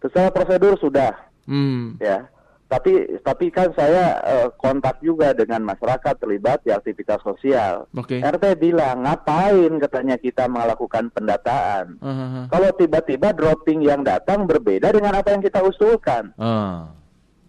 Secara 0.03 0.31
prosedur 0.31 0.79
sudah, 0.79 1.17
Hmm. 1.51 1.99
ya. 1.99 2.31
Tapi 2.65 3.21
tapi 3.21 3.53
kan 3.53 3.71
saya 3.77 4.19
eh, 4.25 4.49
kontak 4.57 4.99
juga 5.05 5.37
dengan 5.37 5.63
masyarakat 5.63 6.17
terlibat 6.17 6.65
di 6.65 6.73
aktivitas 6.73 7.21
sosial. 7.21 7.87
Oke. 7.95 8.19
RT 8.19 8.45
bilang 8.57 9.05
ngapain 9.05 9.73
katanya 9.79 10.17
kita 10.17 10.49
melakukan 10.49 11.13
pendataan. 11.13 12.01
Ah, 12.01 12.49
Kalau 12.49 12.71
tiba-tiba 12.75 13.37
dropping 13.37 13.85
yang 13.85 14.01
datang 14.01 14.49
berbeda 14.49 14.91
dengan 14.91 15.15
apa 15.15 15.37
yang 15.37 15.45
kita 15.45 15.61
usulkan. 15.61 16.33
ah. 16.41 16.89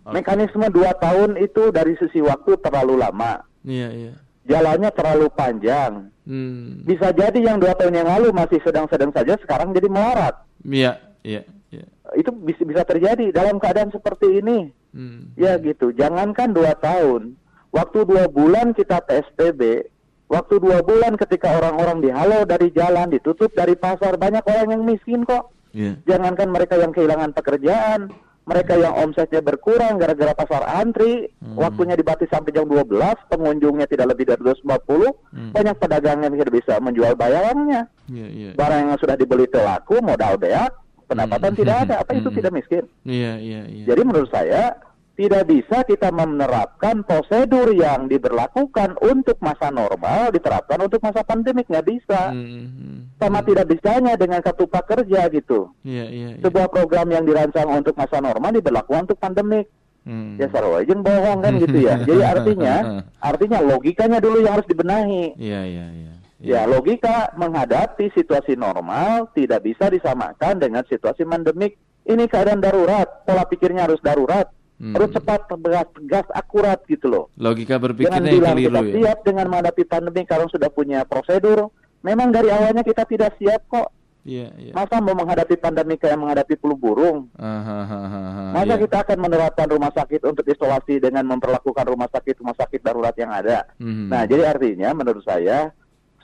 Oke. 0.05 0.21
Mekanisme 0.21 0.69
dua 0.69 0.93
tahun 1.01 1.33
itu 1.41 1.73
dari 1.73 1.97
sisi 1.97 2.21
waktu 2.21 2.61
terlalu 2.61 3.01
lama. 3.01 3.41
Iya, 3.65 3.89
iya. 3.89 4.13
Jalannya 4.45 4.93
terlalu 4.93 5.33
panjang. 5.33 6.13
Hmm. 6.29 6.85
Bisa 6.85 7.09
jadi 7.09 7.41
yang 7.41 7.57
dua 7.57 7.73
tahun 7.73 7.97
yang 7.97 8.09
lalu 8.13 8.29
masih 8.29 8.61
sedang-sedang 8.61 9.09
saja, 9.09 9.33
sekarang 9.41 9.73
jadi 9.73 9.89
melarat. 9.89 10.45
Iya, 10.61 11.01
iya, 11.25 11.41
iya. 11.73 11.85
Itu 12.13 12.29
bisa, 12.37 12.61
bisa 12.61 12.85
terjadi 12.85 13.33
dalam 13.33 13.57
keadaan 13.57 13.89
seperti 13.89 14.45
ini. 14.45 14.69
Hmm. 14.95 15.35
Ya 15.35 15.59
gitu, 15.59 15.91
jangankan 15.91 16.55
dua 16.55 16.71
tahun, 16.79 17.35
waktu 17.75 18.07
dua 18.07 18.31
bulan 18.31 18.71
kita 18.71 19.03
PSBB, 19.03 19.91
waktu 20.31 20.55
dua 20.57 20.79
bulan 20.79 21.19
ketika 21.19 21.59
orang-orang 21.59 21.99
dihalau 21.99 22.47
dari 22.47 22.71
jalan, 22.71 23.11
ditutup 23.11 23.51
dari 23.51 23.75
pasar, 23.75 24.15
banyak 24.15 24.47
orang 24.47 24.71
yang 24.71 24.83
miskin 24.87 25.27
kok. 25.27 25.51
Iya. 25.75 25.99
Jangankan 26.07 26.47
mereka 26.47 26.79
yang 26.79 26.95
kehilangan 26.95 27.35
pekerjaan, 27.35 28.07
mereka 28.47 28.77
yang 28.79 28.95
omsetnya 28.95 29.41
berkurang 29.43 29.99
gara-gara 29.99 30.31
pasar 30.31 30.63
antri, 30.63 31.27
Hmm. 31.43 31.59
waktunya 31.59 31.99
dibatasi 31.99 32.31
sampai 32.31 32.55
jam 32.55 32.63
12, 32.63 33.19
pengunjungnya 33.27 33.89
tidak 33.91 34.15
lebih 34.15 34.31
dari 34.31 34.39
250, 34.39 35.11
Hmm. 35.35 35.51
banyak 35.51 35.75
pedagang 35.75 36.23
yang 36.23 36.31
tidak 36.39 36.63
bisa 36.63 36.79
menjual 36.79 37.19
bayarannya. 37.19 37.89
Iya, 38.07 38.27
iya. 38.31 38.49
Barang 38.55 38.95
yang 38.95 38.99
sudah 39.01 39.19
dibeli 39.19 39.49
telaku, 39.51 39.99
modal 39.99 40.39
beak, 40.39 40.71
pendapatan 41.05 41.51
Hmm. 41.53 41.59
tidak 41.61 41.77
ada, 41.87 41.93
apa 42.01 42.11
itu 42.13 42.29
Hmm. 42.29 42.37
tidak 42.37 42.51
miskin? 42.53 42.83
Iya, 43.05 43.33
iya, 43.37 43.61
iya. 43.65 43.85
Jadi 43.87 44.01
menurut 44.01 44.29
saya 44.29 44.75
tidak 45.15 45.47
bisa 45.47 45.87
kita 45.87 46.11
menerapkan 46.11 46.99
prosedur 47.07 47.71
yang 47.71 48.11
diberlakukan 48.11 48.99
untuk 48.99 49.39
masa 49.39 49.71
normal 49.71 50.27
diterapkan 50.35 50.75
untuk 50.83 50.99
masa 50.99 51.23
pandemik 51.23 51.71
nggak 51.71 51.87
bisa. 51.87 52.35
Hmm, 52.35 52.67
hmm. 52.67 52.97
Sama 53.15 53.39
tidak 53.41 53.71
bisanya 53.71 54.19
dengan 54.19 54.43
kartu 54.43 54.67
prakerja 54.67 55.31
gitu. 55.31 55.71
Iya, 55.87 56.05
iya, 56.11 56.27
iya. 56.35 56.41
Sebuah 56.43 56.67
program 56.67 57.07
yang 57.15 57.23
dirancang 57.23 57.71
untuk 57.71 57.95
masa 57.95 58.19
normal 58.19 58.51
diberlakukan 58.51 59.07
untuk 59.07 59.19
pandemik. 59.23 59.71
Hmm. 60.05 60.35
Ya 60.37 60.45
sarwajeng 60.51 61.01
bohong 61.01 61.39
kan 61.41 61.53
gitu 61.63 61.77
ya. 61.79 61.95
Jadi 62.07 62.21
artinya 62.21 62.75
artinya 63.31 63.57
logikanya 63.63 64.19
dulu 64.19 64.43
yang 64.43 64.59
harus 64.59 64.67
dibenahi. 64.67 65.33
Iya, 65.39 65.61
iya, 65.63 65.85
iya. 65.95 66.13
Ya 66.45 66.69
logika 66.69 67.33
menghadapi 67.33 68.13
situasi 68.13 68.53
normal 68.53 69.33
tidak 69.33 69.65
bisa 69.65 69.89
disamakan 69.89 70.61
dengan 70.61 70.85
situasi 70.85 71.25
pandemik. 71.25 71.73
Ini 72.05 72.29
keadaan 72.29 72.61
darurat, 72.61 73.25
pola 73.25 73.49
pikirnya 73.49 73.89
harus 73.89 73.97
darurat. 74.05 74.45
Hmm. 74.75 74.91
Harus 74.91 75.15
cepat, 75.15 75.47
tegas, 75.47 75.87
tegas, 75.95 76.27
akurat 76.35 76.83
gitu 76.85 77.07
loh. 77.07 77.25
Logika 77.39 77.79
berpikirnya 77.79 78.27
yang 78.27 78.43
bilang 78.43 78.57
keliru 78.59 78.69
kita 78.69 78.81
ya. 78.83 78.93
siap 78.99 79.17
dengan 79.23 79.45
menghadapi 79.47 79.83
pandemi 79.87 80.21
karena 80.27 80.47
sudah 80.51 80.69
punya 80.69 80.99
prosedur. 81.07 81.71
Memang 82.03 82.29
dari 82.29 82.51
awalnya 82.51 82.83
kita 82.83 83.07
tidak 83.07 83.33
siap 83.39 83.65
kok. 83.71 83.89
Iya, 84.25 84.51
iya. 84.57 84.73
Masa 84.73 84.97
mau 85.05 85.13
menghadapi 85.13 85.55
pandemi 85.61 86.01
kayak 86.01 86.17
menghadapi 86.17 86.57
flu 86.57 86.73
burung? 86.73 87.29
Ah, 87.37 87.61
ah, 87.61 87.85
ah, 87.93 88.51
Masa 88.57 88.73
iya. 88.73 88.81
kita 88.81 88.97
akan 89.05 89.17
menerapkan 89.21 89.69
rumah 89.69 89.93
sakit 89.93 90.21
untuk 90.25 90.45
isolasi 90.49 90.97
dengan 90.97 91.29
memperlakukan 91.29 91.85
rumah 91.85 92.09
sakit 92.09 92.41
rumah 92.41 92.57
sakit 92.57 92.81
darurat 92.81 93.13
yang 93.15 93.29
ada? 93.29 93.69
Hmm. 93.77 94.09
Nah, 94.09 94.25
jadi 94.25 94.49
artinya 94.49 94.97
menurut 94.97 95.21
saya 95.21 95.69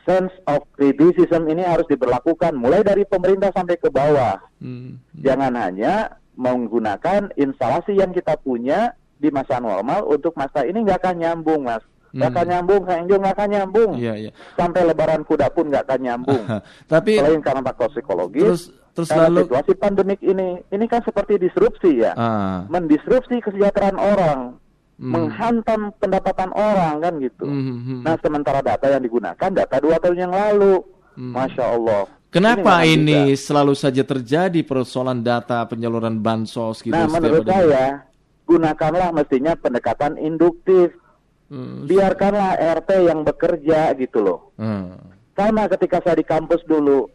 sense 0.03 0.33
of 0.45 0.63
criticism 0.73 1.45
ini 1.45 1.61
harus 1.61 1.85
diberlakukan 1.85 2.53
mulai 2.53 2.81
dari 2.81 3.03
pemerintah 3.03 3.49
sampai 3.51 3.75
ke 3.75 3.87
bawah. 3.87 4.41
Hmm. 4.57 4.97
Jangan 5.15 5.53
hanya 5.53 6.17
menggunakan 6.35 7.31
instalasi 7.35 7.95
yang 7.95 8.11
kita 8.11 8.37
punya 8.37 8.93
di 9.17 9.29
masa 9.29 9.61
normal 9.61 10.05
untuk 10.05 10.33
masa 10.33 10.65
ini 10.65 10.81
nggak 10.81 10.99
akan 11.01 11.15
nyambung, 11.17 11.61
Mas. 11.65 11.83
Nggak 12.11 12.27
Hmm. 12.27 12.35
akan 12.35 12.47
nyambung, 12.49 12.81
Enjo 12.85 13.15
nggak 13.15 13.35
akan 13.39 13.49
nyambung. 13.49 13.91
Iya, 13.95 14.13
iya. 14.19 14.31
Sampai 14.53 14.83
lebaran 14.83 15.23
kuda 15.23 15.47
pun 15.49 15.71
nggak 15.71 15.85
akan 15.87 15.99
nyambung. 16.01 16.43
Tapi 16.91 17.11
Selain 17.15 17.39
karena 17.39 17.61
faktor 17.63 17.87
psikologis, 17.95 18.43
terus 18.43 18.63
terus 18.91 19.07
karena 19.07 19.31
lalu 19.31 19.47
situasi 19.47 19.73
pandemik 19.79 20.19
ini, 20.19 20.59
ini 20.67 20.85
kan 20.91 20.99
seperti 21.01 21.39
disrupsi 21.39 22.03
ya. 22.03 22.11
ah. 22.13 22.67
Mendisrupsi 22.67 23.39
kesejahteraan 23.39 23.95
orang, 23.95 24.59
Hmm. 25.01 25.17
menghantam 25.17 25.89
pendapatan 25.97 26.53
orang 26.53 27.01
kan 27.01 27.13
gitu. 27.17 27.49
Hmm, 27.49 27.63
hmm, 27.65 27.79
hmm. 27.81 27.99
Nah, 28.05 28.15
sementara 28.21 28.61
data 28.61 28.85
yang 28.85 29.01
digunakan 29.01 29.49
data 29.49 29.75
dua 29.81 29.97
tahun 29.97 30.29
yang 30.29 30.33
lalu. 30.33 30.77
Hmm. 31.17 31.33
Masya 31.33 31.65
Allah. 31.73 32.05
Kenapa 32.29 32.85
ini, 32.85 33.33
bisa. 33.33 33.49
selalu 33.49 33.73
saja 33.73 34.05
terjadi 34.05 34.61
persoalan 34.61 35.25
data 35.25 35.65
penyaluran 35.65 36.21
bansos 36.21 36.85
gitu? 36.85 36.93
Nah, 36.93 37.09
menurut 37.09 37.43
saya, 37.43 38.05
gunakanlah 38.45 39.09
mestinya 39.09 39.57
pendekatan 39.57 40.21
induktif. 40.21 40.93
Hmm. 41.49 41.89
Biarkanlah 41.89 42.61
RT 42.79 42.89
yang 43.01 43.25
bekerja 43.25 43.97
gitu 43.97 44.21
loh. 44.21 44.53
Hmm. 44.55 45.01
Sama 45.33 45.65
ketika 45.65 45.99
saya 46.05 46.15
di 46.15 46.23
kampus 46.23 46.61
dulu. 46.63 47.09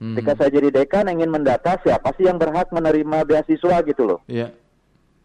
Hmm. 0.00 0.16
Ketika 0.16 0.32
saya 0.34 0.50
jadi 0.50 0.72
dekan 0.82 1.12
ingin 1.12 1.28
mendata 1.28 1.76
siapa 1.84 2.10
sih 2.16 2.24
yang 2.24 2.40
berhak 2.40 2.72
menerima 2.72 3.28
beasiswa 3.28 3.84
gitu 3.84 4.02
loh. 4.02 4.18
Iya. 4.26 4.50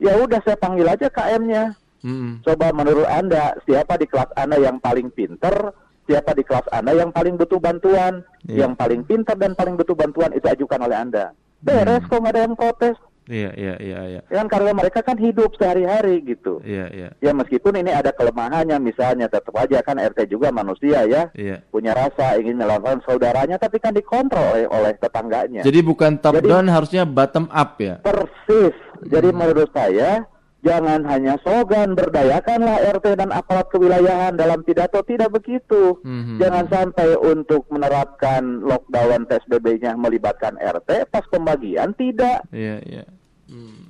Ya 0.04 0.14
udah 0.20 0.44
saya 0.44 0.60
panggil 0.60 0.86
aja 0.86 1.08
KM-nya. 1.08 1.80
Hmm. 2.04 2.44
Coba 2.44 2.76
menurut 2.76 3.08
Anda, 3.08 3.56
siapa 3.64 3.96
di 3.96 4.06
kelas 4.06 4.36
Anda 4.36 4.60
yang 4.60 4.78
paling 4.78 5.10
pinter, 5.10 5.72
siapa 6.04 6.36
di 6.36 6.44
kelas 6.44 6.68
Anda 6.70 6.92
yang 6.94 7.16
paling 7.16 7.40
butuh 7.40 7.58
bantuan, 7.58 8.28
Iya. 8.44 8.68
yang 8.68 8.76
paling 8.76 9.08
pinter 9.08 9.34
dan 9.34 9.56
paling 9.56 9.80
butuh 9.80 9.96
bantuan 9.96 10.36
itu 10.36 10.44
ajukan 10.44 10.84
oleh 10.84 11.00
Anda. 11.00 11.32
Beres 11.64 12.04
Hmm. 12.04 12.10
kok 12.12 12.20
nggak 12.20 12.34
ada 12.36 12.42
yang 12.44 12.56
protes. 12.60 12.98
Iya, 13.24 13.56
iya, 13.56 13.80
iya, 13.80 14.00
iya. 14.04 14.22
Ya 14.28 14.36
kan 14.44 14.52
karena 14.52 14.76
mereka 14.76 15.00
kan 15.00 15.16
hidup 15.16 15.56
sehari-hari 15.56 16.20
gitu. 16.28 16.60
Iya, 16.60 16.92
iya. 16.92 17.10
Ya 17.24 17.32
meskipun 17.32 17.80
ini 17.80 17.88
ada 17.88 18.12
kelemahannya 18.12 18.76
misalnya 18.84 19.32
tetap 19.32 19.56
aja 19.56 19.80
kan 19.80 19.96
RT 19.96 20.28
juga 20.28 20.52
manusia 20.52 21.08
ya. 21.08 21.32
Iya. 21.32 21.64
Punya 21.72 21.96
rasa 21.96 22.36
ingin 22.36 22.60
melawan 22.60 23.00
saudaranya 23.08 23.56
tapi 23.56 23.80
kan 23.80 23.96
dikontrol 23.96 24.44
oleh, 24.44 24.68
oleh 24.68 24.92
tetangganya. 25.00 25.64
Jadi 25.64 25.80
bukan 25.80 26.20
top 26.20 26.44
Jadi- 26.44 26.52
down 26.52 26.68
harusnya 26.68 27.08
bottom 27.08 27.48
up 27.48 27.80
ya. 27.80 28.04
Persis. 28.04 28.76
Jadi 29.08 29.32
menurut 29.32 29.72
saya 29.72 30.28
jangan 30.64 31.04
hanya 31.06 31.36
slogan 31.44 31.94
berdayakanlah 31.94 32.80
RT 32.98 33.20
dan 33.20 33.30
aparat 33.36 33.68
kewilayahan 33.70 34.40
dalam 34.40 34.64
pidato 34.64 35.04
tidak 35.04 35.36
begitu. 35.36 36.00
Mhm. 36.02 36.40
Jangan 36.40 36.66
sampai 36.72 37.20
untuk 37.20 37.68
menerapkan 37.68 38.64
lockdown 38.64 39.28
PSBB-nya 39.28 40.00
melibatkan 40.00 40.56
RT 40.58 41.12
pas 41.12 41.28
pembagian 41.28 41.92
tidak. 42.00 42.48
Iya, 42.50 42.80
iya. 42.88 43.06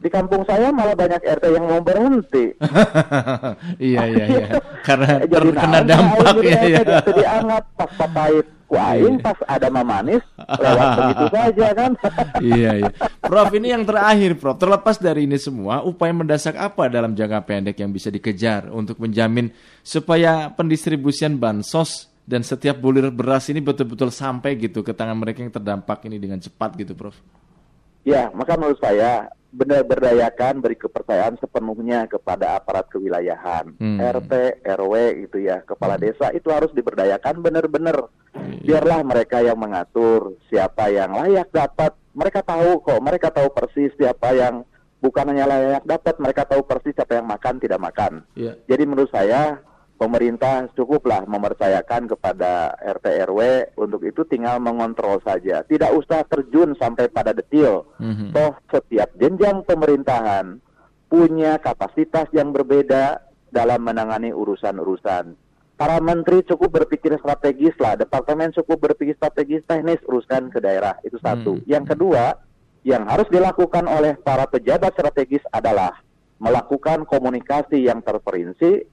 Di 0.04 0.12
kampung 0.12 0.44
saya 0.44 0.68
malah 0.68 0.92
banyak 0.94 1.24
RT 1.24 1.44
yang 1.48 1.64
mau 1.64 1.80
berhenti. 1.80 2.52
iya, 3.80 4.04
iya, 4.04 4.26
iya. 4.28 4.48
Karena 4.84 5.20
Jadi 5.24 5.32
terkena 5.32 5.80
aing 5.80 6.44
ya. 6.44 6.60
gitu, 6.84 6.92
Jadi 6.92 7.12
dianggap 7.24 7.64
pas 7.80 7.92
papait 7.96 8.46
ku 8.68 8.76
aing, 8.76 9.16
Iya. 9.16 9.24
pas 9.24 9.38
ada 9.48 9.68
mamanis 9.72 10.24
lewat 10.36 10.88
begitu 11.00 11.26
saja 11.40 11.68
kan. 11.72 11.92
iya, 12.44 12.72
iya. 12.84 12.92
Prof, 13.24 13.48
ini 13.56 13.72
yang 13.72 13.88
terakhir, 13.88 14.36
Prof. 14.36 14.60
Terlepas 14.60 15.00
dari 15.00 15.24
ini 15.24 15.40
semua, 15.40 15.80
upaya 15.88 16.12
mendesak 16.12 16.60
apa 16.60 16.92
dalam 16.92 17.16
jangka 17.16 17.40
pendek 17.48 17.80
yang 17.80 17.96
bisa 17.96 18.12
dikejar 18.12 18.68
untuk 18.76 19.00
menjamin 19.00 19.56
supaya 19.80 20.52
pendistribusian 20.52 21.40
bansos 21.40 22.12
dan 22.28 22.44
setiap 22.44 22.76
bulir 22.76 23.08
beras 23.12 23.48
ini 23.48 23.64
betul-betul 23.64 24.12
sampai 24.12 24.56
gitu 24.60 24.84
ke 24.84 24.92
tangan 24.92 25.16
mereka 25.16 25.44
yang 25.44 25.52
terdampak 25.52 26.04
ini 26.08 26.20
dengan 26.20 26.44
cepat 26.44 26.76
gitu, 26.76 26.92
Prof. 26.92 27.16
Ya, 28.04 28.28
maka 28.36 28.60
menurut 28.60 28.80
saya 28.84 29.32
benar 29.54 29.86
berdayakan 29.86 30.66
beri 30.66 30.74
kepercayaan 30.74 31.38
sepenuhnya 31.38 32.10
kepada 32.10 32.58
aparat 32.58 32.90
kewilayahan, 32.90 33.78
Hmm. 33.78 34.02
RT, 34.02 34.66
RW 34.66 34.94
gitu 35.30 35.38
ya, 35.46 35.62
kepala 35.62 36.02
desa 36.02 36.34
itu 36.34 36.50
harus 36.50 36.74
diberdayakan 36.74 37.46
benar-benar. 37.46 38.10
Biarlah 38.66 39.06
mereka 39.06 39.46
yang 39.46 39.62
mengatur 39.62 40.34
siapa 40.50 40.90
yang 40.90 41.14
layak 41.14 41.54
dapat. 41.54 41.94
Mereka 42.18 42.42
tahu 42.42 42.82
kok, 42.82 43.00
mereka 43.02 43.30
tahu 43.30 43.54
persis 43.54 43.94
siapa 43.94 44.34
yang 44.34 44.66
bukan 44.98 45.30
hanya 45.30 45.46
layak 45.46 45.86
dapat, 45.86 46.18
mereka 46.18 46.50
tahu 46.50 46.66
persis 46.66 46.98
siapa 46.98 47.22
yang 47.22 47.30
makan 47.30 47.62
tidak 47.62 47.78
makan. 47.78 48.26
Iya. 48.34 48.58
Jadi 48.66 48.84
menurut 48.90 49.12
saya 49.14 49.62
pemerintah 50.04 50.68
cukuplah 50.76 51.24
mempercayakan 51.24 52.12
kepada 52.12 52.76
RT 52.76 53.06
RW 53.32 53.40
untuk 53.80 54.04
itu 54.04 54.28
tinggal 54.28 54.60
mengontrol 54.60 55.24
saja. 55.24 55.64
Tidak 55.64 55.96
usah 55.96 56.28
terjun 56.28 56.76
sampai 56.76 57.08
pada 57.08 57.32
detil. 57.32 57.88
Mhm. 58.04 58.36
Toh 58.36 58.60
setiap 58.68 59.16
jenjang 59.16 59.64
pemerintahan 59.64 60.60
punya 61.08 61.56
kapasitas 61.64 62.28
yang 62.36 62.52
berbeda 62.52 63.24
dalam 63.48 63.80
menangani 63.80 64.36
urusan-urusan. 64.36 65.40
Para 65.80 65.98
menteri 66.04 66.44
cukup 66.44 66.84
berpikir 66.84 67.16
strategis 67.18 67.74
lah, 67.80 67.96
departemen 67.96 68.52
cukup 68.52 68.92
berpikir 68.92 69.16
strategis 69.16 69.64
teknis 69.64 70.04
urusan 70.04 70.52
ke 70.52 70.60
daerah 70.60 71.00
itu 71.08 71.16
satu. 71.18 71.58
Hmm. 71.58 71.66
Yang 71.66 71.96
kedua, 71.96 72.36
yang 72.84 73.08
harus 73.08 73.32
dilakukan 73.32 73.88
oleh 73.88 74.20
para 74.20 74.44
pejabat 74.52 74.92
strategis 74.94 75.42
adalah 75.50 75.96
melakukan 76.44 77.08
komunikasi 77.08 77.88
yang 77.88 78.04
terperinci, 78.04 78.84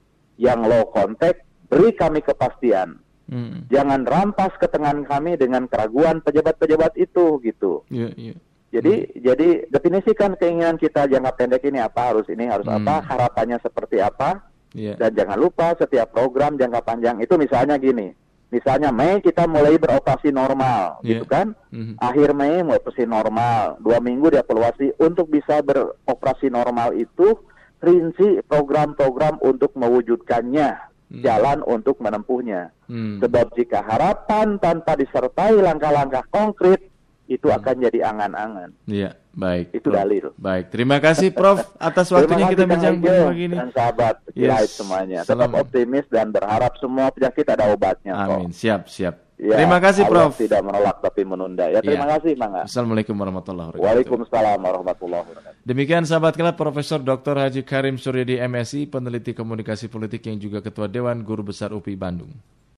yang 0.41 0.65
low 0.65 0.89
contact, 0.89 1.45
beri 1.69 1.93
kami 1.93 2.19
kepastian. 2.19 2.97
Mhm. 3.29 3.69
Jangan 3.69 4.01
rampas 4.03 4.51
ketenangan 4.57 5.05
kami 5.05 5.37
dengan 5.37 5.69
keraguan 5.69 6.19
pejabat-pejabat 6.19 6.97
itu 6.97 7.37
gitu. 7.39 7.85
Iya, 7.87 8.09
iya. 8.17 8.35
Jadi 8.71 9.19
jadi 9.19 9.67
definisikan 9.67 10.33
keinginan 10.33 10.75
kita 10.75 11.05
jangka 11.05 11.37
pendek 11.37 11.63
ini 11.63 11.77
apa 11.77 12.11
harus 12.11 12.25
ini 12.27 12.47
harus 12.47 12.63
Hmm. 12.65 12.79
apa 12.81 13.03
harapannya 13.03 13.59
seperti 13.59 13.99
apa 13.99 14.47
Iya. 14.71 14.95
dan 14.95 15.11
jangan 15.11 15.35
lupa 15.37 15.75
setiap 15.75 16.15
program 16.15 16.55
jangka 16.55 16.79
panjang 16.79 17.19
itu 17.19 17.35
misalnya 17.35 17.75
gini 17.75 18.15
misalnya 18.47 18.87
Mei 18.87 19.19
kita 19.19 19.43
mulai 19.43 19.75
beroperasi 19.75 20.31
normal 20.31 21.03
Iya. 21.03 21.19
gitu 21.19 21.27
kan 21.27 21.51
Mhm. 21.67 21.99
akhir 21.99 22.31
Mei 22.31 22.63
mau 22.63 22.79
operasi 22.79 23.03
normal 23.03 23.75
dua 23.83 23.99
minggu 23.99 24.31
dievaluasi 24.31 24.95
untuk 25.03 25.27
bisa 25.27 25.59
beroperasi 25.59 26.47
normal 26.47 26.95
itu 26.95 27.35
rinci 27.81 28.39
program-program 28.45 29.41
untuk 29.41 29.73
mewujudkannya 29.73 30.69
Hmm. 31.11 31.19
jalan 31.19 31.59
untuk 31.65 31.99
menempuhnya 31.99 32.71
Hmm. 32.85 33.19
sebab 33.19 33.51
jika 33.51 33.83
harapan 33.83 34.55
tanpa 34.55 34.95
disertai 34.95 35.59
langkah-langkah 35.59 36.23
konkret 36.29 36.87
itu 37.27 37.47
akan 37.47 37.75
jadi 37.81 37.99
angan-angan. 38.05 38.71
Iya, 38.85 39.15
baik. 39.29 39.71
Itu 39.73 39.87
Prof. 39.87 39.97
dalil. 39.97 40.25
Baik, 40.35 40.67
terima 40.67 40.99
kasih 40.99 41.31
Prof 41.35 41.59
atas 41.77 42.07
waktunya 42.09 42.47
kita 42.47 42.63
kasih, 42.63 42.67
Kang 42.69 42.71
bincang 42.73 42.95
Ejo 42.97 43.23
pagi 43.25 43.43
ini. 43.45 43.55
dan 43.55 43.69
sahabat 43.71 44.15
Yes. 44.31 44.67
Semuanya. 44.73 45.19
Tetap 45.21 45.47
Salam. 45.47 45.51
optimis 45.57 46.05
dan 46.07 46.27
berharap 46.29 46.73
semua 46.77 47.07
penyakit 47.09 47.45
ada 47.45 47.65
obatnya. 47.67 48.13
Amin, 48.13 48.51
siap, 48.51 48.87
siap. 48.87 49.30
Ya, 49.41 49.57
terima 49.57 49.81
kasih 49.81 50.05
Allah 50.05 50.29
Prof. 50.29 50.37
Tidak 50.37 50.61
menolak 50.61 51.01
tapi 51.01 51.21
menunda. 51.25 51.65
Ya 51.65 51.81
terima 51.81 52.05
Ya. 52.05 52.21
kasih 52.21 52.37
Mangga. 52.37 52.61
Assalamualaikum 52.69 53.17
warahmatullahi 53.17 53.73
wabarakatuh. 53.73 53.89
Waalaikumsalam 53.89 54.59
warahmatullahi 54.61 55.21
wabarakatuh. 55.25 55.65
Demikian 55.65 56.05
sahabat 56.05 56.37
kelab 56.37 56.61
Profesor 56.61 57.01
Dr. 57.01 57.41
Haji 57.41 57.65
Karim 57.65 57.97
Suryadi 57.97 58.37
MSI, 58.37 58.85
peneliti 58.85 59.33
komunikasi 59.33 59.89
politik 59.89 60.29
yang 60.29 60.37
juga 60.37 60.61
Ketua 60.61 60.85
Dewan 60.85 61.25
Guru 61.25 61.49
Besar 61.49 61.73
UPI 61.73 61.97
Bandung. 61.97 62.29